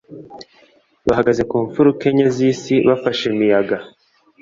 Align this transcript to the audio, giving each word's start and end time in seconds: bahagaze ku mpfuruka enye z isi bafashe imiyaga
bahagaze 1.07 1.41
ku 1.49 1.55
mpfuruka 1.65 2.03
enye 2.11 2.25
z 2.35 2.37
isi 2.51 2.75
bafashe 2.87 3.23
imiyaga 3.31 3.77